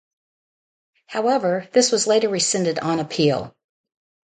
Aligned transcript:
However, 1.05 1.67
this 1.73 1.91
was 1.91 2.07
later 2.07 2.27
rescinded 2.27 2.79
on 2.79 2.99
appeal. 2.99 3.55